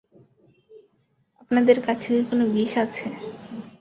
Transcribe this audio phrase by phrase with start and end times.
[1.41, 3.07] আপনাদের কাছে কি কোনো বিষ আছে?